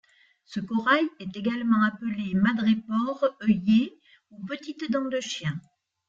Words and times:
Ce 0.45 0.59
corail 0.59 1.07
est 1.19 1.37
également 1.37 1.83
appelé 1.83 2.33
Madrépore 2.33 3.23
œillet 3.47 3.99
ou 4.31 4.43
Petite 4.47 4.89
dent 4.91 5.05
de 5.05 5.19
chien. 5.19 5.53